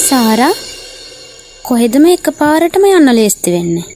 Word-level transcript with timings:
සාරා 0.00 0.54
කොහෙද 1.68 1.94
මේ 2.02 2.16
එක 2.16 2.28
පාරටම 2.40 2.84
යන්න 2.88 3.10
ලේස්ති 3.18 3.54
වෙන්නේ? 3.54 3.86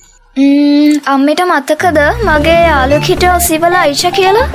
අම්මිට 1.12 1.40
මතකද 1.45 1.98
මගේ 2.29 2.59
යාලුක් 2.62 3.04
හිට 3.11 3.25
ඔසිවල 3.30 3.77
අයිෂ 3.82 4.04
කියලා? 4.19 4.49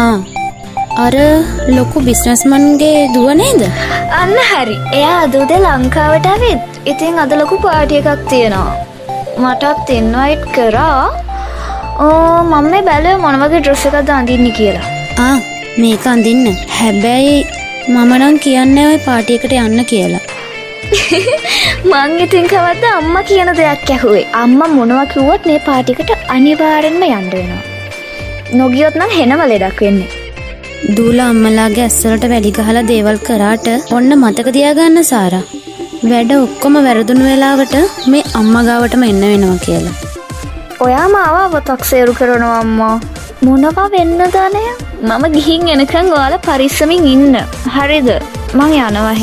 ආ 0.00 0.16
අර 1.04 1.16
ලොකු 1.76 2.04
බිස්නස්මන්ගේ 2.08 3.02
දුව 3.14 3.28
නේද? 3.40 3.62
අන්න 4.20 4.36
හරි. 4.50 4.76
එයා 5.00 5.18
අදූද 5.26 5.52
ලංකාවට 5.64 6.30
ඇවිත් 6.32 6.80
ඉතින් 6.92 7.20
අද 7.24 7.34
ලොකු 7.42 7.60
පාටිය 7.66 8.00
එකක් 8.02 8.24
තියෙනවා. 8.32 8.72
මටත් 9.42 9.94
එන්නවයිට් 9.98 10.48
කරා. 10.56 11.04
ඕ 12.06 12.38
මම 12.50 12.72
මේ 12.72 12.86
බැලව 12.88 13.20
මොනවගේ 13.26 13.62
ඩ්‍රෙස්ස 13.62 13.86
එකද 13.92 14.16
අඳින්න 14.18 14.48
කියලා. 14.60 14.88
ආ 15.26 15.36
මේක 15.82 16.10
අඳින්න. 16.14 16.58
හැබැයි 16.80 17.38
මම 17.92 18.10
නම් 18.22 18.42
කියන්න 18.46 18.82
ඔය 18.88 18.98
පාටියකට 19.06 19.54
යන්න 19.60 19.88
කියලා 19.92 20.24
මං 21.90 22.12
ඉතින් 22.24 22.46
කවද්ද 22.52 22.84
අම්ම 22.90 23.16
කියන 23.28 23.50
දෙයක් 23.58 23.90
ඇහුවේ. 23.94 24.24
අම්ම 24.42 24.60
මොනව 24.76 25.00
කිව්වොත් 25.12 25.48
මේ 25.50 25.58
පාටිකට 25.66 26.12
අනිවාර්යෙන්ම 26.36 27.02
යන්න 27.08 27.28
වෙනවා. 27.34 27.62
නොගියොත් 28.60 28.96
නම් 29.00 29.12
හෙනම 29.18 29.42
ලෙඩක් 29.52 29.82
වෙන්නේ. 29.86 30.08
දූල 30.96 31.20
අම්මලාගේ 31.26 31.84
ඇස්සලට 31.86 32.24
වැලි 32.32 32.52
ගහලා 32.58 32.86
දේවල් 32.92 33.20
කරාට 33.28 33.68
ඔන්න 33.98 34.10
මතක 34.20 34.54
තියාගන්න 34.58 35.04
සාරා. 35.12 35.44
වැඩ 36.10 36.32
ඔක්කොම 36.38 36.80
වැරදුණු 36.88 37.28
වෙලාවට 37.30 37.76
මේ 38.14 38.24
අම්මා 38.40 38.66
ගාවටම 38.70 39.06
එන්න 39.10 39.22
වෙනවා 39.32 39.60
කියලා. 39.68 39.94
ඔයා 40.86 41.06
මාව 41.16 41.38
අවතක් 41.44 41.88
සේරු 41.92 42.18
කරනවා 42.20 42.58
අම්මා. 42.64 42.96
මොනවා 43.46 43.88
වෙන්න 43.98 44.18
දානය 44.36 44.66
මම 45.02 45.24
ගිහින් 45.38 45.72
එනකං 45.76 46.12
ඔයාල 46.18 46.42
පරිස්සමින් 46.50 47.08
ඉන්න. 47.14 47.40
හරිද? 47.76 48.12
මං 48.54 48.78
යනවා 48.82 49.16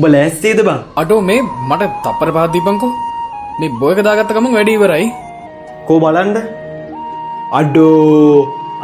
උඹ 0.00 0.12
ලෑස්තේද 0.14 0.60
බං? 0.66 0.78
අටෝ 1.00 1.20
මේ 1.28 1.40
මට 1.70 1.88
තප්පර 2.04 2.30
පාදීපංකෝ 2.36 2.90
මේ 3.60 3.72
බොයක 3.80 3.98
දාගත්තකම 4.06 4.46
වැඩීවරයි 4.56 5.08
කෝ 5.88 5.98
බලන්ඩ 6.04 6.36
අඩ්ඩෝ 7.58 7.90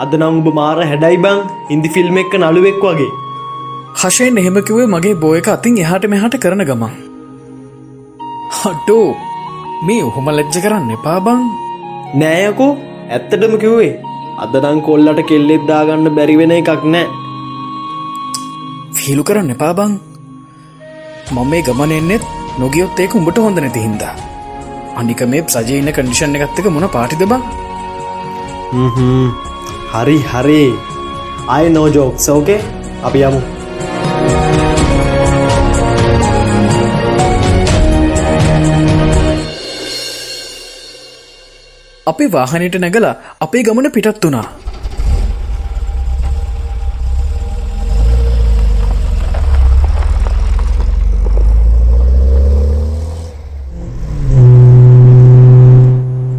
අද 0.03 0.13
නංඹ 0.19 0.49
මාර 0.59 0.79
හැඩයි 0.91 1.17
බං. 1.25 1.39
හින්දි 1.71 1.89
ෆිල්ම් 1.95 2.19
එක්ක 2.23 2.35
නළුවෙක් 2.41 2.83
වගේ. 2.87 3.11
හශයෙන් 4.01 4.41
එහෙමකිවේ 4.43 4.89
මගේ 4.95 5.15
බෝයක 5.23 5.49
අතින් 5.55 5.79
එහාට 5.85 6.05
මෙහාට 6.15 6.37
කරන 6.43 6.65
ගමන්. 6.71 6.95
හටෝ 8.59 9.07
මේ 9.87 10.03
ඔහොම 10.09 10.29
ලැජ්ජ 10.39 10.59
කරන්න 10.65 10.93
එපා 10.97 11.19
බං. 11.29 11.47
නෑයකෝ 12.23 12.73
ඇත්තටම 13.17 13.55
කිව්වේ 13.63 13.95
අදනං 14.45 14.83
කොල්ලට 14.89 15.23
කෙල්ලෙත් 15.31 15.65
දාගන්න 15.73 16.13
බැරිවෙන 16.19 16.55
එකක් 16.59 16.85
නෑ. 16.97 17.07
ෆිලු 19.01 19.25
කරන්න 19.31 19.57
එපා 19.57 19.73
බං 19.81 19.97
මම 21.35 21.49
මේ 21.51 21.63
ගමන 21.67 21.93
එන්නෙත් 21.95 22.25
නොගියොත් 22.61 23.01
ඒක 23.03 23.15
උඹට 23.19 23.39
හොඳ 23.45 23.59
නැති 23.63 23.81
හින්දා. 23.85 24.15
අනික 24.99 25.23
මේ 25.33 25.43
සජීන 25.55 25.89
කඩිෂන් 25.97 26.37
එකත්තක 26.39 26.67
මොන 26.75 26.87
පාටිද 26.95 27.23
බං. 27.33 27.43
හරි 29.93 30.17
හරි. 30.31 30.63
අය 31.55 31.65
නෝජෝක්ස් 31.75 32.29
ඕකේ 32.35 32.61
අපි 33.09 33.25
යමු. 33.29 33.41
අපේ 42.11 42.31
වාහනයට 42.37 42.77
නැගලා 42.85 43.15
අපේ 43.47 43.63
ගමන 43.69 43.89
පිටත් 43.97 44.25
වුණා 44.25 44.47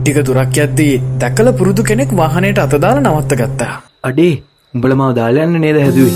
ටික 0.07 0.19
දුරක් 0.27 0.57
යද්දී 0.63 0.99
දැකල 1.21 1.47
පුරුදු 1.59 1.83
කෙනෙක් 1.87 2.11
වාහනයට 2.19 2.59
අතදාල 2.63 2.97
නවත්ත 2.99 3.31
ගත්තා. 3.39 3.73
අඩේ 4.03 4.35
උඹල 4.73 4.93
මව 4.95 5.07
දාලයන්න 5.17 5.55
නේද 5.63 5.79
හැදුවේ? 5.81 6.13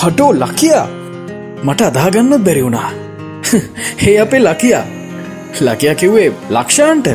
හටෝ 0.00 0.30
ලකියා! 0.42 0.86
මට 1.64 1.80
අදාගන්නත් 1.88 2.44
බැරි 2.46 2.62
වුණා. 2.66 2.90
හේ 4.02 4.16
අපේ 4.24 4.40
ලකියා. 4.46 4.82
ලකයා 5.60 5.94
කිව්වේ 5.94 6.28
ලක්ෂාන්ට. 6.56 7.12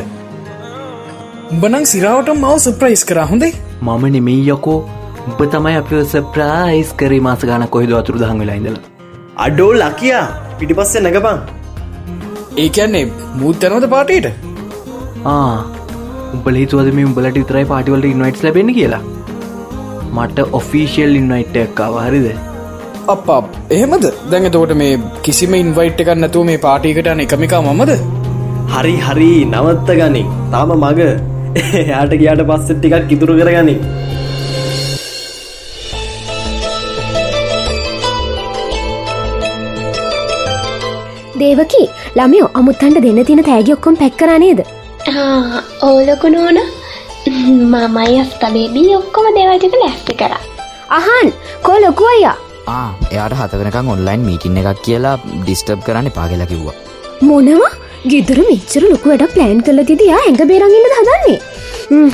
උඹනං 1.52 1.90
සිරාවට 1.94 2.32
මව 2.36 2.54
සුප්‍රයිස් 2.68 3.04
කර 3.10 3.20
හොඳේ? 3.32 3.52
මම 3.82 4.06
නෙමෙයි 4.16 4.48
යකෝ. 4.56 4.78
උඹ 5.28 5.44
තමයි 5.56 5.76
අප 5.82 5.92
සප්‍රයිස් 6.14 6.94
කරේ 7.02 7.22
මාස 7.28 7.50
ගාන 7.50 7.68
කොහෙද 7.76 7.98
අතුරු 8.04 8.24
දහන් 8.24 8.46
වෙලා 8.46 8.58
ඉඳලා. 8.62 8.88
අඩෝ 9.36 9.72
ලකියා 9.82 10.26
පිටිපස්සේ 10.58 11.06
නැගපං 11.06 11.55
ඒ 12.62 12.68
කියන්නේ 12.76 13.04
මුත් 13.40 13.56
තැනවද 13.62 13.86
පාටට 13.94 14.26
ආ 15.32 15.56
උඹල 16.36 16.58
හිතුවද 16.60 16.88
මේ 16.98 17.06
උඹලට 17.08 17.38
විතරයි 17.40 17.64
පාටිවලට 17.72 18.06
ඉන්වයිටස් 18.10 18.44
ලැබෙන 18.46 18.70
කියලා? 18.78 19.02
මට 20.16 20.46
ඔෆිසිියල් 20.58 21.12
ඉන්වයිට් 21.20 21.58
එක්කාව 21.64 21.96
හරිද? 22.04 22.28
අප 23.14 23.28
එහෙමද? 23.76 24.06
දැඟ 24.30 24.48
තෝට 24.56 24.72
මේ 24.82 24.94
කිසිම 25.26 25.58
ඉන්වයිට් 25.60 26.00
එකන්න 26.04 26.22
නැතුව 26.24 26.48
මේ 26.50 26.62
පාටිකට 26.66 27.12
අන 27.12 27.22
එකමිකා 27.26 27.62
මමද? 27.66 27.92
හරි 28.74 28.96
හරි. 29.06 29.30
නවත්ත 29.52 29.98
ගනින් 30.00 30.34
තාම 30.54 30.72
මග. 30.80 31.00
එයාට 31.82 32.18
ගියාට 32.22 32.42
පස්සෙ 32.50 32.72
ටිකක් 32.80 33.14
ඉතුරු 33.16 33.36
කරගනින් 33.40 33.80
දේවකි 41.40 41.82
ළමයෝ 42.18 42.48
අමුත්තන්ට 42.58 42.98
දෙන්න 43.04 43.18
තින 43.28 43.40
තෑගි 43.46 43.72
ඔක්කොම් 43.74 43.96
පැක්කරනේද 44.02 44.60
ඕලොකු 45.88 46.28
නෝන 46.34 46.58
මමයි 47.72 48.14
අස්තබේබී 48.22 48.94
ඔක්කොම 48.98 49.26
දේවල්ටික 49.36 49.74
ලැස්ති 49.82 50.14
කර. 50.20 50.34
අහන් 50.98 51.28
කෝ 51.66 51.76
ලොකු 51.84 52.08
අයියා? 52.12 52.36
එයාට 53.12 53.36
හතවෙනකං 53.40 53.92
ඔන්ලයින් 53.96 54.26
මීටින්න 54.28 54.60
එකක් 54.62 54.82
කියලා 54.88 55.14
ඩිස්ටබ් 55.26 55.84
කරන්න 55.86 56.10
පාගලා 56.18 56.48
කිව්වා. 56.52 56.76
මොනවා? 57.28 57.70
ගෙදර 58.12 58.40
මෙච්චර 58.50 58.84
ලොකු 58.90 59.12
වැඩ 59.12 59.28
ප්ලෑන් 59.36 59.64
කල 59.68 59.84
තිදයා 59.90 60.20
ඇඟ 60.24 60.44
බේරගන්න 60.52 60.98
හදන්නේ? 60.98 61.38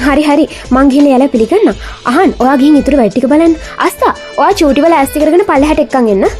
හරි 0.04 0.24
හරි. 0.30 0.48
මංගිල 0.76 1.06
යල 1.16 1.26
පිළිගන්න 1.34 1.76
අහන් 2.12 2.34
ඔයාගින් 2.44 2.80
ඉතුර 2.82 2.98
වැට්ටික 3.02 3.28
බලන් 3.34 3.54
අස්ථා 3.86 4.16
ඔයා 4.40 4.54
චූටිවල 4.62 4.98
ඇස්ති 5.02 5.22
කරගෙන 5.24 5.50
පල්ලහට 5.50 5.84
එක්කන් 5.84 6.16
එන්න 6.16 6.32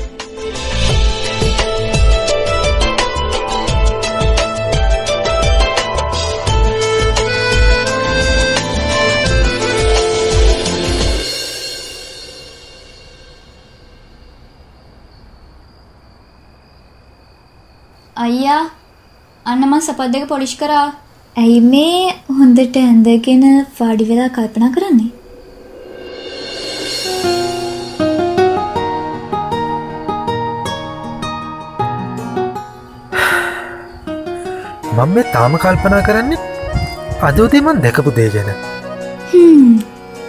අන්න 19.51 19.63
මං 19.67 19.81
සපත් 19.85 20.05
දෙක 20.15 20.25
පොලිෂ් 20.33 20.53
කරා. 20.59 20.85
ඇයි 21.37 21.61
මේ 21.71 22.03
හොඳට 22.39 22.77
ඇඳගෙන 22.81 23.45
වාඩි 23.79 24.05
වෙලා 24.11 24.29
කල්පනා 24.37 24.71
කරන්නේ? 24.77 25.11
මං 34.97 35.11
මේ 35.15 35.27
තාම 35.35 35.59
කල්පනා 35.65 36.03
කරන්නේ 36.09 36.39
අදෝදේමන් 37.31 37.83
දැකපු 37.87 38.15
දේ 38.19 38.29
ගැන. 38.35 38.53
හ්ම්, 39.33 39.73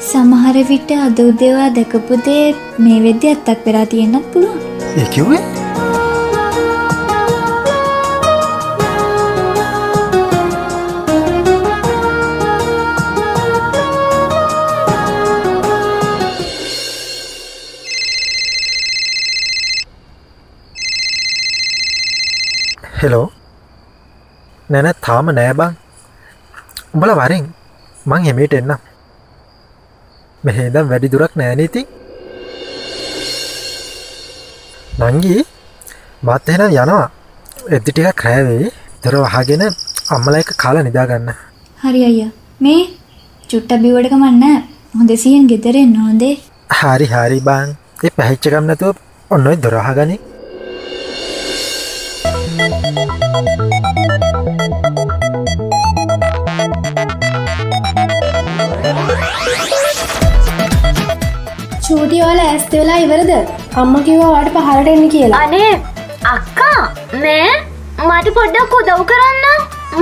සමහර 0.09 0.57
විට 0.71 0.95
අද 1.07 1.21
උදේවා 1.27 1.69
දැකපු 1.77 2.23
දේ 2.29 2.45
මේ 2.85 3.03
වෙද්දි 3.05 3.35
ඇත්තක් 3.35 3.69
වෙලා 3.69 3.85
තියෙන්නත් 3.93 4.31
පුළුවන්. 4.33 4.59
ඒකිවේ 5.03 5.43
හෙලෝ 23.03 23.27
නැන 24.69 24.89
තාම 25.05 25.27
නෑබං 25.37 25.73
උඹල 26.93 27.11
වරින් 27.19 27.45
මං 28.09 28.27
හෙමේට 28.27 28.55
එන්න 28.59 28.73
මෙහෙදම් 30.43 30.85
වැඩි 30.91 31.11
දුරක් 31.13 31.33
නෑනීති 31.41 31.81
නංගී 35.01 35.41
මත් 36.25 36.49
එහෙනම් 36.51 36.71
යනවා 36.83 37.05
එද්දි 37.75 37.89
ටිකක් 37.91 38.23
රෑවෙයි 38.27 38.69
දොර 39.03 39.15
වහගෙන 39.25 39.63
අම්මල 40.15 40.35
එක 40.39 40.51
කාලා 40.63 40.83
නිදාගන්න 40.87 41.29
හරි 41.83 42.01
අයියා. 42.09 42.31
මේ 42.63 42.81
චුට්ට 43.49 43.73
බිවට 43.83 44.11
කමන්න 44.11 44.43
හොඳ 44.97 45.11
සියෙන් 45.23 45.49
ගෙදරෙන් 45.51 45.89
නොදේ 45.97 46.35
හරි 46.79 47.07
හරි 47.13 47.39
බං. 47.47 47.67
ඒ 48.05 48.11
පැහිච්චකම් 48.17 48.65
නැතුව 48.69 48.95
ඔන්න 49.31 49.49
ඔය 49.49 49.57
දොරහගනි 49.65 50.17
චූටි 52.53 52.61
ඔයාල 62.21 62.41
ඇස්ත 62.43 62.73
වෙලා 62.75 62.99
ඉවරද? 63.05 63.31
අම්ම 63.81 63.95
කිවා 64.07 64.29
වාට 64.35 64.51
පහලට 64.57 64.91
එන්න 64.93 65.05
කියලා. 65.15 65.41
අනේ 65.47 65.71
අක්කා 66.35 66.79
මේ 67.25 67.49
මට 68.09 68.27
පොඩ්ඩක් 68.37 68.77
උදව් 68.81 69.01
කරන්න. 69.11 69.45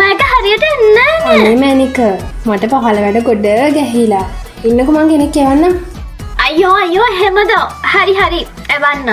මට 0.01 0.21
හරියට 0.33 0.67
එන්න. 0.73 1.01
අනේ 1.31 1.55
මැනික 1.63 1.99
මට 2.45 2.63
පහල 2.73 2.97
වැඩ 3.07 3.23
ගොඩ 3.31 3.49
ගැහිලා. 3.79 4.27
ඉන්නකු 4.69 4.91
මං 4.99 5.11
කෙනෙක් 5.13 5.37
එවන්න. 5.47 5.81
අයෝ 6.47 6.75
අයෝ 6.85 7.09
හෙමද 7.21 7.51
හරි 7.93 8.13
හරි 8.21 8.41
එවන්න 8.77 9.09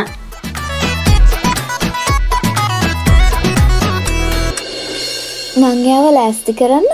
නංයාව 5.60 6.06
ලෑස්ති 6.16 6.52
කරන්න. 6.58 6.88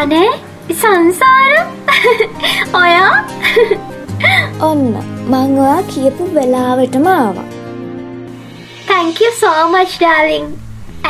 අනේ 0.00 0.30
සංසාර? 0.80 1.52
ඔයා? 2.82 3.14
ඔන්න 4.68 4.84
මං 5.32 5.58
ඔයා 5.64 5.82
කියපු 5.92 6.24
වෙලාවටම 6.36 7.06
ආවා. 7.16 7.48
Thank 8.90 9.20
you 9.24 9.32
so 9.42 9.52
much 9.74 9.92
darling. 10.04 10.48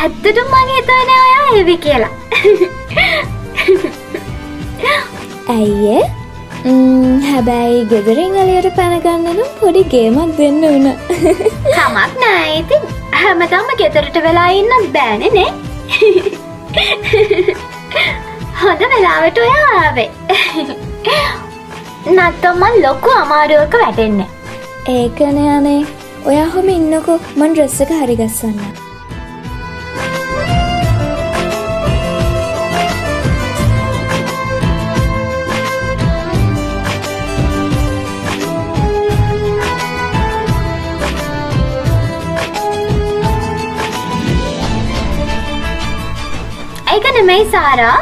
ඇත්තටම 0.01 0.51
මං 0.57 0.69
හිතන්නේ 0.75 1.21
ඔයා 1.27 1.47
එවි 1.61 1.77
කියලා. 1.87 2.15
ඇයියේ 5.55 6.03
හැබැයි 6.65 7.79
ගෙදරින් 7.93 8.35
අලියට 8.43 8.69
පැනගන්නනම් 8.77 9.41
පොඩි 9.61 9.83
ගේමක් 9.95 10.37
දෙන්න 10.39 10.61
වුණ 10.65 10.89
කමක් 11.75 12.13
නෑ 12.23 12.53
ඉතින් 12.59 12.83
හැමතම 13.23 13.73
ගෙදරට 13.81 14.17
වෙලා 14.27 14.51
ඉන්න 14.61 14.93
බෑනනේ 14.97 15.51
හොඳ 18.63 18.83
වෙලාවට 18.93 19.39
ඔය 19.47 19.51
ආවේ. 19.79 20.11
නත්තම්මන් 22.15 22.79
ලොකු 22.85 23.11
අමාරුවක 23.23 23.75
වැටෙන්න. 23.83 24.23
ඒකන 24.95 25.43
යනේ 25.57 25.83
ඔයා 26.31 26.49
හොම 26.55 26.69
ඉන්නකෝ. 26.79 27.19
මන් 27.37 27.53
ඩ්‍රෙස්ස 27.53 27.81
එක 27.85 27.93
හරිගස්සන්න 28.01 28.59
ඒක 46.93 47.07
නෙමෙයි 47.17 47.45
සාරා. 47.53 47.99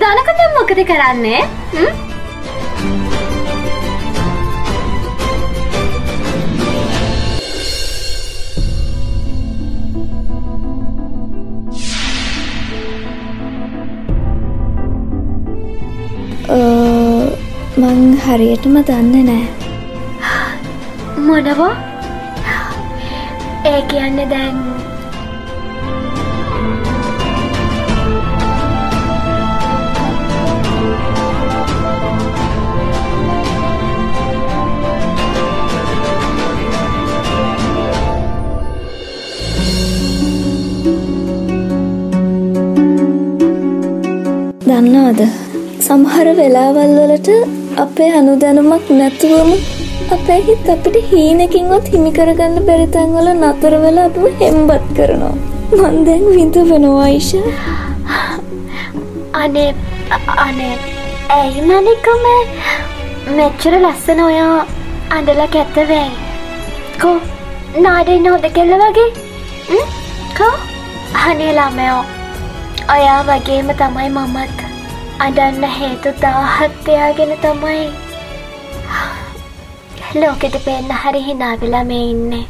දනකත 0.00 0.40
මොකද 0.56 0.80
කරන්නේ? 0.88 1.42
හ්ම්? 1.74 1.90
මං 17.80 18.00
හරියටම 18.24 18.76
දන්න 18.88 19.14
නෑ. 19.28 19.44
මොනවෝ? 21.28 21.72
ඒ 23.70 23.80
කියන්න 23.90 24.20
දැන් 24.32 24.56
දන්නවාද 44.90 45.20
සමහර 45.86 46.28
වෙලාවල් 46.38 46.92
වලට 46.98 47.28
අපේ 47.82 48.08
අනුදැනුමක් 48.20 48.86
නැතුවම 49.00 49.50
අපේ 50.16 50.38
හිත් 50.46 50.68
අපිට 50.74 50.96
හීනකින්වත් 51.10 51.86
හිමි 51.92 52.10
කරගන්න 52.16 52.56
බැරි 52.68 52.86
තැන්වල 52.96 53.28
නතර 53.34 53.74
වෙලා 53.84 54.06
අපිව 54.10 54.24
හෙම්බත් 54.40 54.86
කරනවා. 54.96 55.34
මං 55.80 55.98
දැන් 56.06 56.24
විඳවනවා 56.36 57.02
ආයිෂා. 57.04 57.52
අනේ 59.42 59.68
අනේ 60.46 60.72
ඇයි 61.36 61.66
මනිකම 61.68 62.26
මෙච්චර 63.36 63.76
ලස්සන 63.82 64.22
ඔයා 64.28 64.56
අඬලා 65.18 65.50
කැත 65.56 65.78
වෙයි. 65.92 66.10
කෝ 67.02 67.18
නාඩේ 67.84 68.18
නෝද 68.26 68.48
කෙල්ල 68.56 68.74
වගේ? 68.82 69.10
ම්? 69.74 69.86
කෝ 70.40 70.56
අනේ 71.26 71.52
ළමයෝ 71.60 72.02
ඔයා 72.96 73.20
වගේම 73.30 73.72
තමයි 73.82 74.10
මමත් 74.16 74.69
අඩන්න 75.24 75.64
හේතු 75.78 76.10
දාහත් 76.22 76.88
එයාගෙන 76.92 77.32
තමයි 77.42 77.82
ලෝකෙට 80.20 80.56
පෙන්න 80.64 80.88
හරි 81.00 81.20
හිනාවෙලා 81.26 81.84
මේ 81.90 82.06
ඉන්නේ. 82.12 82.46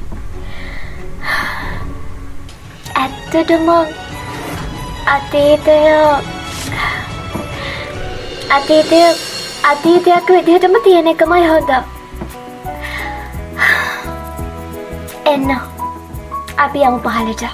ඇත්තටම 3.02 3.69
අතීතය 5.14 5.76
අතීතය 8.56 9.00
අතීතයක් 9.73 10.30
විදිහටම 10.37 10.76
තියෙන 10.85 11.12
එකමයි 11.14 11.47
හොඳ. 11.52 11.73
එන්න 15.33 15.50
අපි 16.56 16.78
යමු 16.88 16.99
පහලට 17.06 17.44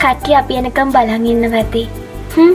කට්ටි 0.00 0.40
අපි 0.40 0.62
එනකම් 0.62 0.88
බලන් 0.96 1.26
ඉන්න 1.32 1.54
ඇති. 1.60 1.82
හ්ම්? 2.36 2.54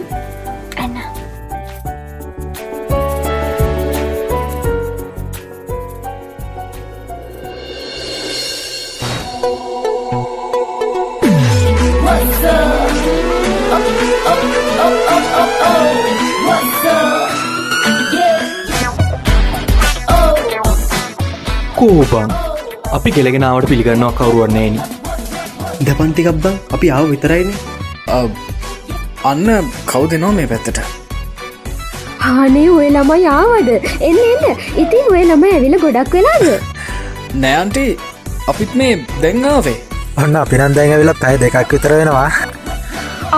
කෝබං 21.79 22.31
අපි 22.95 23.09
කෙලගෙනාවට 23.15 23.65
පිළිගන්නවා 23.71 24.15
කවරුවන්නේන 24.15 24.73
දපන්ටිකක් 25.85 26.39
බං. 26.43 26.55
අපි 26.75 26.87
ආව 26.95 27.05
විතරයින. 27.11 27.49
අන්න 29.29 29.47
කවු 29.91 30.09
දෙනවා 30.13 30.31
මේ 30.37 30.47
පැත්තට? 30.51 30.79
හානේ 32.25 32.65
ඔය 32.75 32.89
ළමයි 32.95 33.27
ආවද? 33.35 33.69
එන්න 34.09 34.19
එන්න. 34.25 34.45
ඉතින් 34.83 35.07
ඔය 35.13 35.23
ළම 35.23 35.43
ඇවිල 35.51 35.77
ගොඩක් 35.85 36.13
වෙලාද? 36.19 36.47
නෑන්ටි 37.43 37.85
අපිත් 38.53 38.75
මේ 38.81 38.93
දැංආවේ 39.23 39.77
ඔන්න 40.23 40.39
අපිනන් 40.43 40.75
දැන් 40.79 40.95
වෙලා 41.01 41.17
පැය 41.23 41.35
දෙකක් 41.43 41.75
විතර 41.75 41.93
වෙනවා. 41.99 42.29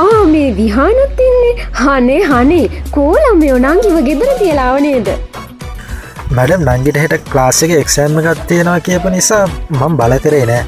ආ 0.04 0.22
මේ 0.36 0.48
විහානුත් 0.62 1.22
ඉන්නේ. 1.28 1.54
හනේ 1.84 2.22
හනේ. 2.32 2.66
කෝලම 2.98 3.46
යොනංගිව 3.52 4.02
ගෙදර 4.10 4.34
තියලාවනේද 4.42 5.08
මැඩම් 6.38 6.62
නංගිට 6.74 6.98
හෙට 7.04 7.16
ක්ලාසික 7.32 7.72
එක්ෂෑම්ම 7.78 8.20
එකක් 8.22 8.44
තියෙනවා 8.50 8.84
කියප 8.86 9.06
නිසා 9.16 9.42
මං 9.80 9.98
බල 10.02 10.14
කරේ 10.26 10.46
නෑ. 10.50 10.62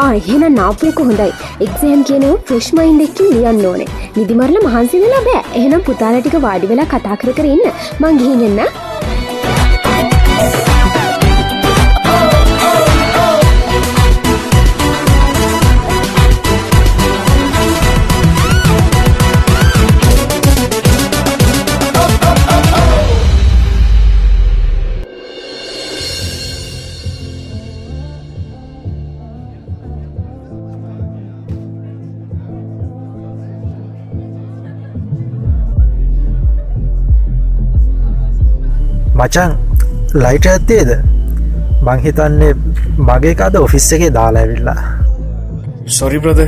ආ 0.00 0.08
එහෙන 0.20 0.46
නාපයක 0.54 0.98
හොඳයි. 1.02 1.28
එක්සෑම් 1.66 2.02
කියනව 2.08 2.32
ෆ්‍රෙශ්මයින් 2.48 2.98
එක්කින් 3.06 3.30
ලියන්න 3.34 3.62
ඕනේ. 3.70 3.88
නිදිමරල 4.16 4.58
මහන්සි 4.64 5.02
වෙලා 5.04 5.22
බෑ. 5.28 5.44
එහෙනම් 5.60 5.86
පුතාල 5.88 6.18
ටික 6.18 6.36
වාඩි 6.46 6.72
වෙලා 6.72 6.88
කතා 6.94 7.20
කර 7.22 7.36
කර 7.38 7.46
ඉන්න. 7.54 7.70
මං 8.02 8.20
ගිහිගෙන්න 8.22 8.85
මචන් 39.18 39.52
ලයිට 40.22 40.46
ඇත්තේද? 40.52 40.90
මංහිතන්නේ 41.86 42.52
මගේ 43.08 43.34
කාද 43.40 43.56
ඔෆිස් 43.66 43.88
එකේ 43.96 44.12
දාලා 44.18 44.42
ඇවිල්ලා. 44.44 44.80
සොරි 45.98 46.18
ප්‍රද 46.24 46.40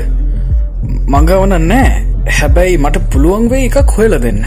මඟවන 1.13 1.55
නෑ. 1.73 1.91
හැබැයි 2.39 2.79
මට 2.85 3.05
පුළුවන් 3.13 3.45
වේ 3.53 3.65
එකක් 3.69 3.95
හොයල 3.99 4.15
දෙන්න. 4.25 4.43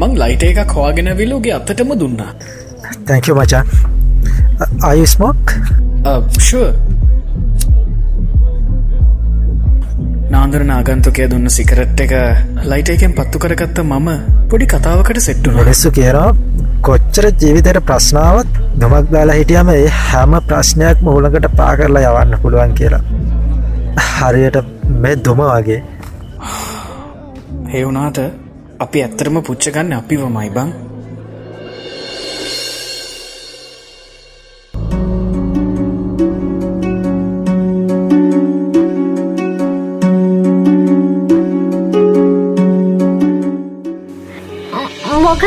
මං 0.00 0.12
ලයිට 0.22 0.42
එක 0.48 0.60
කවාගෙන 0.72 1.10
විලෝගේ 1.20 1.54
අත්තටම 1.58 1.92
දුන්නා. 2.02 2.32
තැංක 3.06 3.28
මචන් 3.36 3.66
අයස්මොක් 4.90 5.54
ෂුව 6.38 6.66
නාන්දර 10.32 10.60
නාගන්තුකය 10.64 11.24
දුන්න 11.28 11.48
සිකරට් 11.50 12.00
එක 12.02 12.12
ලයිට 12.64 12.90
එකෙන් 12.92 13.14
පත්තු 13.14 13.38
කරගත්ත 13.38 13.78
මම 13.82 14.08
පොඩි 14.50 14.66
කතාවකට 14.66 15.18
සෙට්ටු 15.20 15.54
මිනිස්සු 15.56 15.90
කියනවා 15.90 16.28
කොච්චර 16.80 17.26
ජීවිතයට 17.34 17.80
ප්‍රශ්නාවත් 17.82 18.60
දුමක් 18.76 19.10
දාලා 19.10 19.36
හිටියම 19.36 19.72
ඒ 19.72 19.88
හැම 19.98 20.36
ප්‍රශ්නයක් 20.48 21.02
මූලකට 21.02 21.48
පා 21.58 21.72
කරලා 21.76 22.04
යවන්න 22.12 22.40
පුළුවන් 22.42 22.72
කියලා. 22.74 23.02
හරියට 24.08 24.58
මේ 24.96 25.18
දුම 25.20 25.42
වගේ. 25.44 25.80
ඒ 27.74 27.84
වුනාට 27.84 28.22
අපි 28.80 29.04
ඇත්තරම 29.04 29.38
පුච්චගන්න 29.42 29.94
අපිවමයි 29.94 30.50
බං 30.50 30.72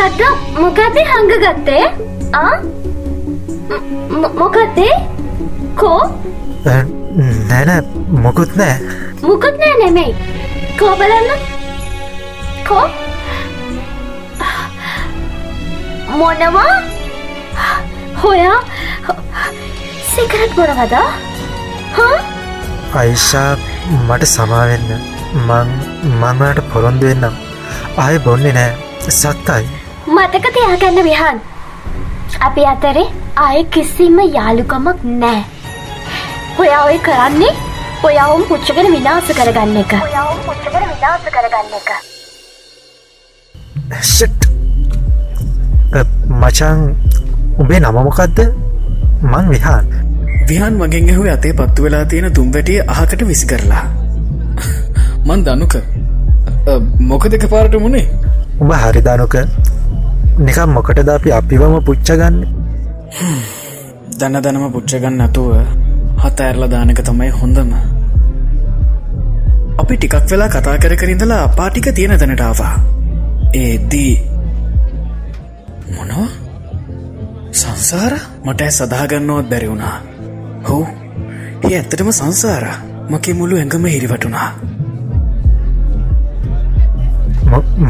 මොකක්ද 0.06 0.22
මොකක්ද 0.62 0.98
හඟගත්තේ 1.12 1.86
මොකක්දේ 4.40 4.96
කෝ? 5.80 6.02
නැන 7.50 7.70
මොකුත් 8.26 8.52
නෑ. 8.60 8.76
මුකුත් 9.22 9.56
නෑ 9.62 9.76
නෙමෙයි. 9.80 10.12
කෝ 10.80 10.94
බලන්න. 11.00 11.30
කෝ? 12.68 12.86
මොනවා? 16.20 16.76
හොයා. 18.24 18.60
සිකරට් 20.12 20.54
බොරවද 20.60 20.94
අයිෂා 23.02 23.52
මට 24.08 24.24
සමාවෙන්න 24.34 24.90
මං 25.48 25.74
මංවට 26.22 26.62
පොරොන්දු 26.76 27.10
වෙන්නම්. 27.10 27.42
ආය 28.06 28.20
බොන්නේ 28.28 28.54
නෑ. 28.60 28.72
සත්තයි 29.10 29.66
මතක 30.14 30.46
තියාගන්න 30.56 31.00
විහන්. 31.08 31.38
අපි 32.48 32.64
අතරේ 32.72 33.06
ආය 33.44 33.62
කිසිම 33.76 34.18
යාළුකමක් 34.36 35.00
නෑ 35.22 35.40
ඔයා 36.64 36.82
ඔය 36.90 36.98
කරන්නේ 37.08 37.54
ඔයාවුම් 38.10 38.44
පුච්චගෙන 38.50 38.90
විනාස 38.96 39.32
කරගන්න 39.40 39.80
එක. 39.82 39.94
පුච්චගෙන 40.46 40.86
විනාස 40.92 41.24
කරගන්න 41.36 41.74
එක. 41.80 41.90
ෂට් 44.02 44.42
මචං 46.42 46.80
උඹේ 47.60 47.80
නමමොකක්ද 47.80 48.40
මං 49.34 49.46
විහාන්. 49.54 49.86
විහන් 50.50 50.74
මගෙන් 50.82 51.10
ඇහුව 51.12 51.28
අතේ 51.36 51.54
පත්තු 51.60 51.84
වෙලා 51.88 52.06
තියෙන 52.14 52.34
තුම්වැටිය 52.40 52.80
අහකට 52.96 53.22
විසි 53.30 53.46
කරලා 53.52 53.86
මන් 55.28 55.40
දනුක. 55.46 55.76
මොක 57.10 57.24
දෙක 57.34 57.44
පාරට 57.54 57.76
මුණේ 57.86 58.08
උඹ 58.62 58.72
හරිදානුක 58.84 59.36
නිකම් 60.38 60.70
මොකටද 60.70 61.10
අපි 61.10 61.30
අපිවම 61.32 61.76
පුච්චගන්න 61.80 62.36
දන්න 64.12 64.42
දනම 64.44 64.66
පුච්චගන්න 64.74 65.16
නැතුව 65.16 65.52
හත 66.20 66.40
ඇරලා 66.42 66.68
දානක 66.68 67.00
තමයි 67.00 67.30
හොඳම. 67.32 67.72
අපි 69.80 69.94
ටිකක් 69.96 70.28
වෙලා 70.32 70.50
කතා 70.50 70.76
කර 70.78 70.96
කරින්දලා 70.96 71.44
පාටික 71.50 71.88
තියෙන 71.96 72.20
තැනටාවා 72.20 72.74
ඒදී 73.54 74.14
මොනවා? 75.96 76.28
සංසාර? 77.54 78.14
මට 78.46 78.62
සදාගන්නවත් 78.72 79.48
බැරි 79.50 79.72
වුණා. 79.72 79.96
හෝ 80.68 80.84
ඒ 81.64 81.74
ඇත්තටම 81.74 82.12
සංසාර? 82.12 82.66
මගේ 83.10 83.34
මුළු 83.34 83.56
ඇඟම 83.56 83.88
හිරිවටුණා. 83.88 84.50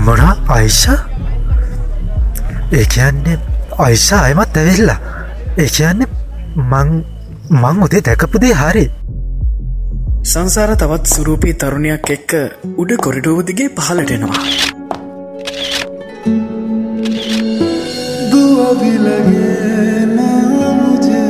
මොනා? 0.05 0.33
අයිෂා 0.49 1.14
ඒ 2.71 2.85
කියන්නේ 2.85 3.39
අයිශා 3.79 4.21
අයමත් 4.21 4.57
ඇවෙල්ලා. 4.57 4.99
ඒ 5.57 5.69
කියන්නේ 5.69 6.07
මං 6.55 6.89
මං 7.51 7.83
උදේ 7.83 8.05
දැකපුදේ 8.05 8.53
හරි. 8.55 8.85
සංසාර 10.25 10.71
තවත් 10.75 11.05
සුරූපී 11.07 11.51
තරුණයක් 11.53 12.07
එක්ක 12.13 12.31
උඩ 12.81 12.91
කොරිඩෝවදිගේ 13.03 13.67
පහලටෙනවා 13.77 14.39
දුවබිලගේ 18.31 19.99
නාමුජේ 20.15 21.29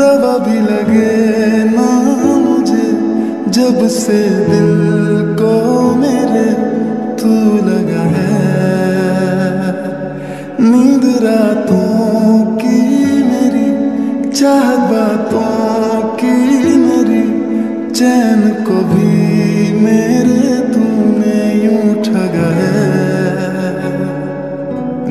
දවබිලගේ 0.00 1.62
නාමුජේ 1.70 2.90
ජබසේ 3.54 4.28
දිල්කෝ 4.50 5.94
මෙරේ 6.02 6.52
තුලගහැ 7.16 8.95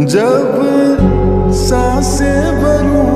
जब 0.05 1.51
साँसें 1.57 2.61
भरूं 2.61 3.14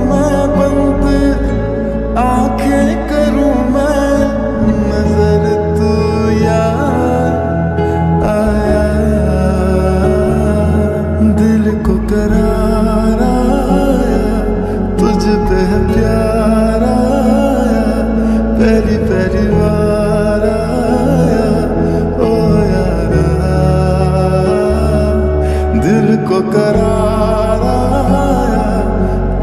दिल 25.83 26.07
को 26.27 26.41
करारा 26.51 27.77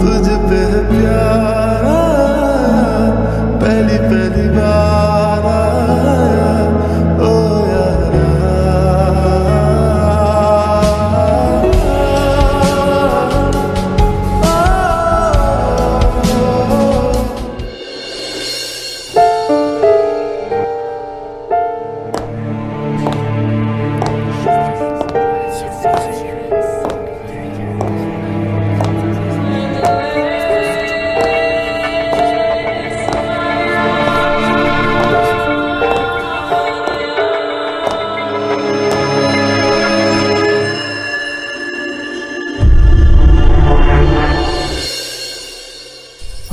तुझ 0.01 0.27
पे 0.49 0.63
प्यार। 0.91 1.36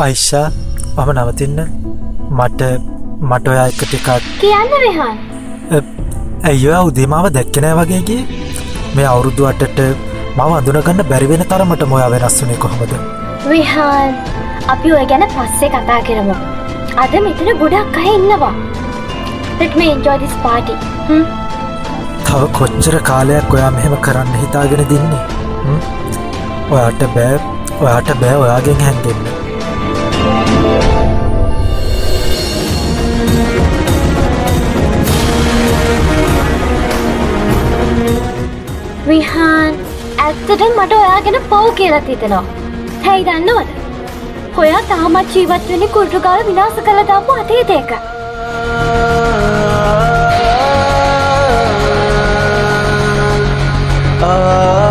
අයිෂා 0.05 0.47
මම 0.97 1.09
නවතින්න. 1.15 1.59
මට 2.37 2.61
මට 3.29 3.45
ඔයා 3.53 3.67
එක 3.71 3.81
ටිකක් 3.81 4.07
කියන්න 4.41 4.73
විහන් 4.83 5.17
ඇයවා 6.49 6.81
උදේමාව 6.89 7.27
දැක්කනෑ 7.37 7.75
වගේගේ 7.79 8.21
මේ 8.95 9.07
අවුරුදු 9.13 9.49
අටට 9.51 9.79
මව 10.37 10.49
අඳුනගන්න 10.59 11.03
බැරිවෙන 11.11 11.45
තරමට 11.51 11.83
මොයා 11.93 12.09
වෙනස් 12.15 12.37
වනේ 12.43 12.59
කොහොමද? 12.63 12.93
විහාන් 13.51 14.11
අපි 14.75 14.93
ඔය 14.97 15.05
ගැන 15.11 15.25
පස්සේ 15.35 15.69
කතා 15.75 16.01
කරමු. 16.09 16.35
අද 17.03 17.13
මෙතන 17.27 17.49
ගොඩක් 17.61 17.97
අය 18.01 18.09
ඉන්නවා. 18.17 18.55
Enjoy 19.63 20.17
this 20.21 20.35
party. 20.43 20.73
තව 22.27 22.41
කොච්චර 22.57 22.95
කාලයක් 23.09 23.53
ඔයා 23.55 23.71
මෙහෙම 23.75 23.95
කරන්න 24.05 24.35
හිතාගෙන 24.41 24.83
දින්නේ 24.91 25.21
ඔයාට 26.73 27.03
බෑ 27.15 27.35
ඔයාට 27.83 28.09
බෑ 28.21 28.35
ඔයාගෙන් 28.43 28.79
හැන්ගෙන්න 28.85 29.42
විහාන් 39.07 39.79
ඇත්තට 40.17 40.61
මට 40.67 40.93
ඔයාගෙන 40.97 41.37
පව් 41.49 41.71
කියලත් 41.75 42.07
හිතෙනවා 42.07 42.43
හැයි 43.05 43.25
දන්නවද 43.25 43.67
හොයා 44.57 44.83
තාමත් 44.89 45.35
ජීවත් 45.35 45.69
වෙන 45.71 45.83
කුල්ටුකාල 45.89 46.45
විනාස 46.47 46.79
කළ 46.81 47.03
දාපු 47.09 47.35
අතීතයක 47.35 47.91
මොනවා 54.21 54.82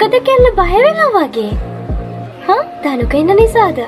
මොකද 0.00 0.14
කෙල්ල 0.26 0.46
බයවෙලා 0.58 1.08
වගේ? 1.14 1.48
හ? 2.44 2.50
දනුක 2.84 3.14
ඉන්න 3.18 3.32
නිසාද? 3.38 3.80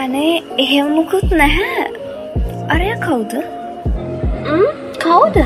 අනේ 0.00 0.32
එහෙමුකුත් 0.64 1.30
නැහැ. 1.40 1.84
අරය 2.74 2.88
කවුද? 3.04 3.32
කවුද? 5.04 5.38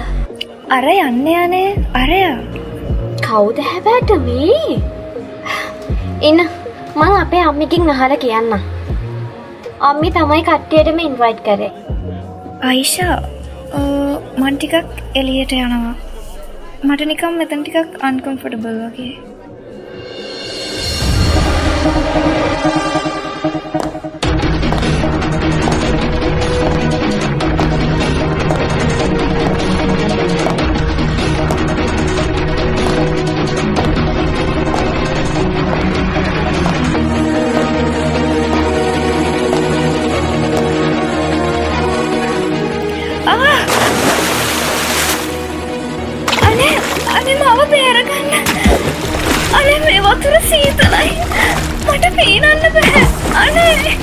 අර 0.76 0.86
යන්න 0.94 1.28
යනේ 1.34 1.68
අරයා. 2.00 2.32
කවුද 3.26 3.60
හැබැට 3.68 4.10
වී 4.26 4.80
ඉන්න 6.30 6.42
මං 6.96 7.14
අපේ 7.22 7.44
අම්මිකින් 7.52 7.94
අහල 7.94 8.16
කියන්න. 8.26 8.58
අම්මි 9.90 10.12
තමයි 10.18 10.42
කට්ටියටම 10.50 11.00
ඉන්වයිට් 11.06 11.46
කරේ. 11.46 11.70
අයිෂා 12.72 13.16
මන්ටිකක් 14.42 14.76
එලියට 15.22 15.56
යනවා. 15.62 15.96
මට 16.88 17.10
නිකම් 17.14 17.40
මෙතන් 17.40 17.64
ටිකක් 17.64 18.04
අන්කොම්ෆටබල් 18.10 18.84
වගේ 18.84 19.27
වතුර 50.08 50.36
සීතලයි. 50.48 51.08
මට 51.86 52.06
පීනන්න 52.16 52.62
බෑ. 52.74 53.02
අනේ. 53.34 53.96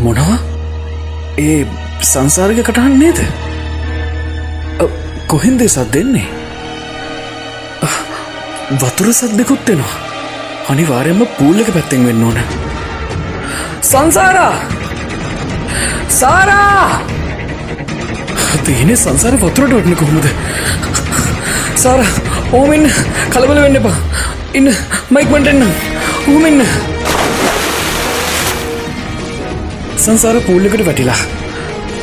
මොනවා? 0.00 0.38
ඒ 1.38 1.66
සංසාර්ග 2.02 2.60
කටහන් 2.62 2.98
නේද? 2.98 3.20
කොහෙන්දේ 5.26 5.68
සත් 5.68 5.86
දෙන්නේ 5.94 6.26
වතුර 8.82 9.12
සද්දෙකුත් 9.12 9.68
වෙනවා 9.68 9.94
අනිවාරයෙන්ම 10.68 11.22
පූල්ලක 11.38 11.72
පැත්තෙන් 11.76 12.06
වෙන්න 12.06 12.24
ඕන. 12.24 12.38
සංසාරා! 13.82 14.79
සාරා 16.10 17.00
තියනෙ 18.64 18.94
සංසාර 18.96 19.34
වතුරට 19.38 19.72
වටන 19.72 19.96
කොහොමද 19.96 20.26
සාර 21.76 22.00
ඕමෙන් 22.52 22.84
කලබල 23.30 23.60
වෙන්න 23.60 23.76
එපා 23.76 23.96
ඉන්න 24.54 24.70
මයික්මට 25.10 25.50
එන්න 25.50 25.62
ඌමෙන්න 26.28 26.62
සංසාර 30.00 30.40
පූල්ලකට 30.42 30.84
වැටිලා 30.84 31.20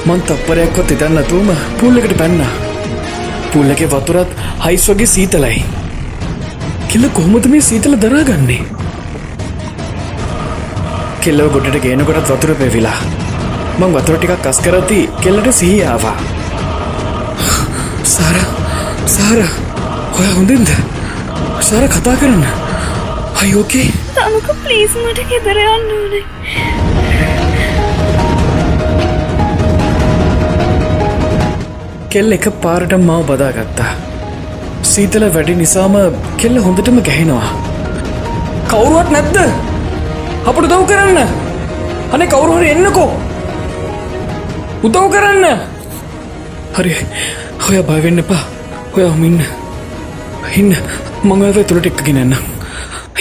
මන් 0.06 0.22
තප්පරයක්වත් 0.24 0.96
ඉතන්න 0.96 1.20
තුවම 1.26 1.50
පුල්ලකට 1.80 2.16
පැන්න 2.20 2.42
පුල්ලක 3.52 3.82
වතුරත් 3.90 4.34
හයිස් 4.64 4.88
වගේ 4.90 5.10
සීතලයි 5.10 5.62
කෙල්ල 6.90 7.08
කොහොමද 7.12 7.48
මේ 7.52 7.64
සීතල 7.64 7.96
දරාගන්නේ 8.00 8.62
කෙල්ලව 11.22 11.48
ගොඩට 11.54 11.80
ගේනකොටත් 11.84 12.30
වතුර 12.32 12.54
පෙවිලා 12.56 13.00
මං 13.80 13.92
වතුර 13.96 14.16
ටිකක් 14.18 14.40
කස් 14.44 14.60
කරති 14.66 15.00
කෙල්ලට 15.24 15.48
සිහි 15.58 15.76
ආවා. 15.94 16.16
සාර 18.14 18.38
සාර 19.16 19.40
ඔය 20.20 20.30
හොඳින්ද? 20.38 20.70
සාර 21.68 21.84
කතා 21.96 22.16
කරන්න. 22.22 22.46
අයෝකේ 23.42 23.90
තමුක 24.16 24.50
ප්ලීස් 24.64 24.96
මට 25.04 25.28
ගෙදර 25.34 25.60
යන්න 25.66 25.94
ඕනේ. 25.98 26.24
කෙල් 32.16 32.38
එක 32.40 32.50
පාරට 32.66 32.98
මව 33.00 33.20
බදාගත්තා. 33.30 33.94
සීතල 34.94 35.28
වැඩි 35.38 35.60
නිසාම 35.62 36.02
කෙල්ල 36.42 36.58
හොඳටම 36.66 37.00
ගැහෙනවා. 37.12 37.48
කවුරුවත් 38.74 39.16
නැද්ද? 39.18 39.38
අපට 40.50 40.70
දව් 40.74 40.84
කරන්න. 40.92 41.20
අනේ 42.14 42.34
කවුරුහර 42.36 42.70
එන්නකෝ 42.74 43.10
උදව් 44.86 45.08
කරන්න. 45.14 45.46
හරි. 46.76 46.94
හොය 47.64 47.82
බයවෙන්න 47.90 48.22
එපා. 48.24 48.44
ඔය 48.96 49.04
හොමින්න 49.04 49.40
ඉන්න. 50.60 50.76
මංගව 51.24 51.64
තුළට 51.70 51.90
එක්කගෙන 51.90 52.20
එන්න 52.24 52.36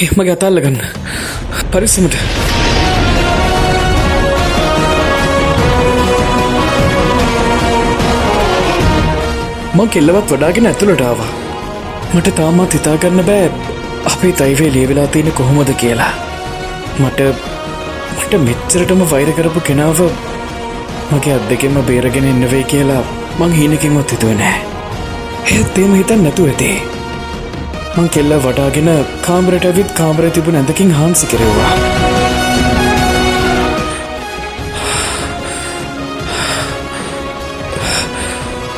එහමගේ 0.02 0.34
අතාල්ල 0.36 0.60
ගන්න. 0.64 0.78
පරිස්සමට. 1.72 2.16
මං 9.76 9.88
කෙල්ලවත් 9.94 10.30
වඩාගෙන 10.34 10.68
ඇතුළට 10.72 11.02
ආවා. 11.08 11.32
මට 12.14 12.36
තාමත් 12.38 12.78
හිතාගන්න 12.78 13.26
බෑ 13.30 13.50
අපේ 14.12 14.32
තයිවේ 14.40 14.70
ලියවෙලා 14.76 15.08
තියෙන 15.16 15.32
කොහොමද 15.40 15.72
කියලා. 15.82 16.12
මට 17.00 17.20
මට 18.20 18.32
මෙච්චරටම 18.46 19.02
වෛර 19.10 19.30
කරපු 19.36 19.60
කෙනාව 19.68 20.00
මගේ 21.10 21.36
අත් 21.38 21.44
දෙකෙන්ම 21.50 21.76
බේරගෙන 21.90 22.30
එන්නවේ 22.32 22.64
කියලා 22.72 23.02
මං 23.38 23.52
හීනකින්වත් 23.58 24.16
හිතුව 24.16 24.34
නෑ 24.38 24.56
ඒත් 25.54 25.78
ඒම 25.80 25.92
හිතන් 25.94 26.22
නැතු 26.24 26.44
ඇතේ. 26.50 26.76
මං 27.96 28.08
කෙල්ල 28.14 28.32
වටාගෙන 28.44 28.88
කාමරට 29.26 29.66
ඇවිත් 29.68 29.90
කාමර 29.98 30.24
තිබුණ 30.36 30.58
ඇඳකින් 30.60 30.90
හාන්සි 30.96 31.26
කෙරෙව්වා. 31.32 31.70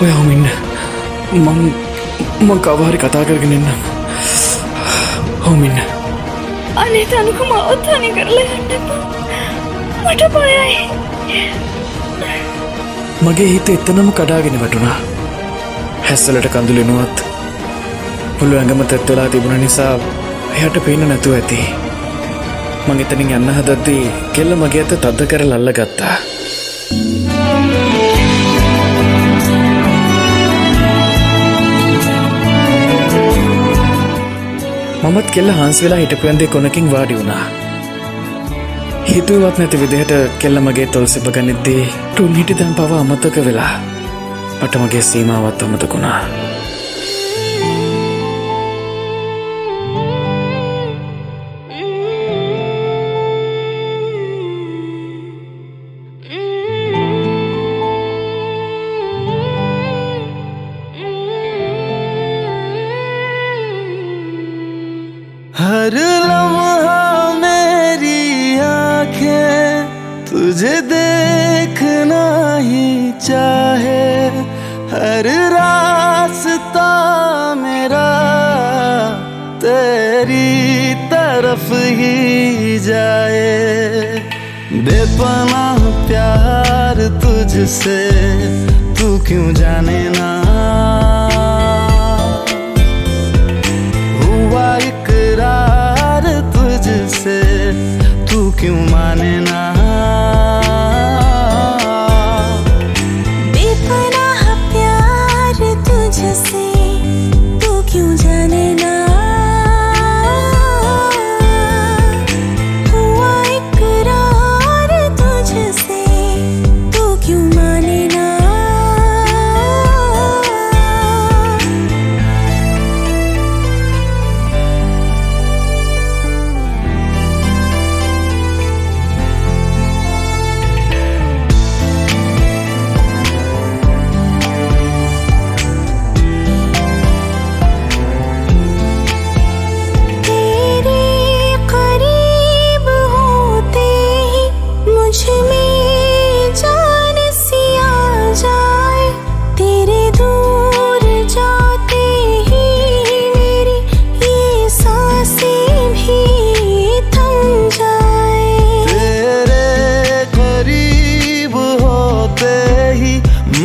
ඔය 0.01 0.11
හොමින්න 0.17 0.45
මං 1.45 1.59
මං 2.41 2.61
කවහරි 2.67 3.01
කතා 3.05 3.25
කරගෙන 3.31 3.57
එන්න 3.57 3.67
හොමින්න 5.47 5.81
අනේ 6.85 7.07
තනුක 7.13 7.41
මවත් 7.49 7.97
හනි 7.97 8.11
කරලා 8.19 8.47
යන්න 8.59 8.77
එපා. 8.77 9.03
මට 10.05 10.23
බයයි. 10.37 10.79
මගේ 13.27 13.49
හිත 13.53 13.69
එතනම 13.75 14.09
කඩාගෙන 14.19 14.57
වැටුණා. 14.61 14.97
හැස්සලට 16.07 16.47
කඳුලෙනුවත් 16.55 17.19
පුළු 18.39 18.55
ඇඟම 18.59 18.83
තැත්වෙලා 18.93 19.29
තිබුණ 19.33 19.61
නිසා 19.65 19.93
එයට 20.61 20.77
පේන 20.87 21.03
නැතුව 21.09 21.35
ඇති. 21.39 21.59
මං 22.87 23.03
එතනින් 23.05 23.35
යන්න 23.39 23.51
හදද්දී 23.57 24.05
කෙල්ල 24.35 24.53
මගේ 24.63 24.83
ඇත 24.85 24.93
තද්ද 25.03 25.29
කර 25.31 25.43
ලල්ල 25.49 25.73
ගත්තා 25.79 26.17
මමත් 35.03 35.29
කෙල්ල 35.35 35.57
හංස් 35.59 35.83
වෙලා 35.85 36.05
හිටපුයන්දේ 36.05 36.55
කොනකින් 36.55 36.93
වාඩි 36.95 37.19
වුණා. 37.19 37.68
හිතුවත් 39.09 39.59
නැති 39.59 39.81
විදිහට 39.81 40.13
කෙල්ල 40.39 40.61
මගේ 40.61 40.87
තොල් 40.89 41.07
සිප 41.07 41.27
ගනිද්දී 41.35 41.83
ටුන් 42.09 42.35
හිටි 42.35 42.55
තැන් 42.55 42.75
පව 42.75 42.93
අමතක 42.95 43.37
වෙලා 43.47 43.73
මට 44.61 44.75
මගේ 44.77 45.03
සීමාවත් 45.03 45.63
අමතකුණා 45.63 46.21
हर 74.93 75.27
रास्ता 75.53 76.89
मेरा 77.55 78.09
तेरी 79.63 80.95
तरफ़ 81.11 81.73
ही 81.75 82.79
जाए। 82.79 83.53
बेपना 84.73 85.65
प्यार 86.07 86.97
तुझसे, 87.23 88.01
तू 88.95 89.19
क्यों 89.19 89.53
जाने 89.55 90.03
ना? 90.09 90.31
हुआ 94.23 94.69
इकरार 94.77 96.25
तुझसे, 96.57 97.41
तू 98.27 98.51
क्यों 98.51 98.81
माने 98.91 99.41
ना? 99.41 99.58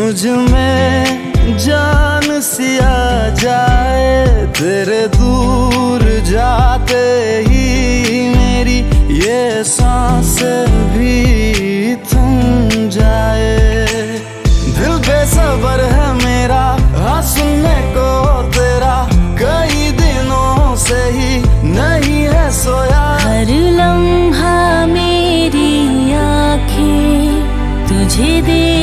मुझमें 0.04 1.58
जान 1.64 2.26
सी 2.44 2.78
आ 2.78 3.30
जाए, 3.40 4.48
तेरे 4.58 5.00
दूर 5.16 6.02
जाते 6.28 7.04
ही 7.48 7.64
मेरी 8.30 8.78
ये 9.20 9.64
सांस 9.64 10.36
भी 10.94 11.96
थम 12.12 12.90
जाए। 12.90 13.56
दिल 14.76 14.94
बेसबर 15.08 15.86
है 15.94 16.12
मेरा 16.16 16.62
हाँ 17.00 17.22
सुनने 17.32 17.80
को 17.96 18.12
तेरा, 18.52 18.96
कई 19.42 19.92
दिनों 20.04 20.76
से 20.86 21.02
ही 21.18 21.34
नहीं 21.72 22.22
है 22.28 22.50
सोया। 22.60 23.04
हर 23.24 23.56
लम्हा 23.80 24.86
मेरी 24.86 25.72
आँखें, 26.20 27.42
तुझे 27.88 28.42
देखना 28.42 28.83